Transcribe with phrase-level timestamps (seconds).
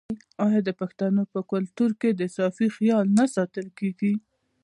[0.45, 4.13] آیا د پښتنو په کلتور کې د صفايي خیال نه ساتل کیږي؟